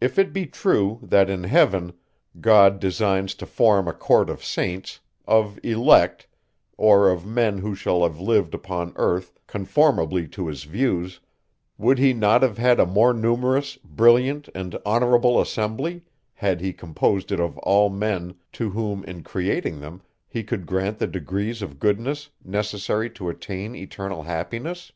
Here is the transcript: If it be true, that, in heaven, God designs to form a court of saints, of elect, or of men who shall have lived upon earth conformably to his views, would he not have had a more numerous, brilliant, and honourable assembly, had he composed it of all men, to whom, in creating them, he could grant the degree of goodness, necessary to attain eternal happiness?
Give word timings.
If 0.00 0.16
it 0.16 0.32
be 0.32 0.46
true, 0.46 1.00
that, 1.02 1.28
in 1.28 1.42
heaven, 1.42 1.94
God 2.40 2.78
designs 2.78 3.34
to 3.34 3.46
form 3.46 3.88
a 3.88 3.92
court 3.92 4.30
of 4.30 4.44
saints, 4.44 5.00
of 5.26 5.58
elect, 5.64 6.28
or 6.76 7.10
of 7.10 7.26
men 7.26 7.58
who 7.58 7.74
shall 7.74 8.04
have 8.04 8.20
lived 8.20 8.54
upon 8.54 8.92
earth 8.94 9.40
conformably 9.48 10.28
to 10.28 10.46
his 10.46 10.62
views, 10.62 11.18
would 11.78 11.98
he 11.98 12.12
not 12.12 12.44
have 12.44 12.58
had 12.58 12.78
a 12.78 12.86
more 12.86 13.12
numerous, 13.12 13.74
brilliant, 13.78 14.48
and 14.54 14.76
honourable 14.86 15.40
assembly, 15.40 16.02
had 16.34 16.60
he 16.60 16.72
composed 16.72 17.32
it 17.32 17.40
of 17.40 17.58
all 17.58 17.90
men, 17.90 18.36
to 18.52 18.70
whom, 18.70 19.02
in 19.02 19.24
creating 19.24 19.80
them, 19.80 20.00
he 20.28 20.44
could 20.44 20.64
grant 20.64 21.00
the 21.00 21.08
degree 21.08 21.50
of 21.60 21.80
goodness, 21.80 22.30
necessary 22.44 23.10
to 23.10 23.28
attain 23.28 23.74
eternal 23.74 24.22
happiness? 24.22 24.92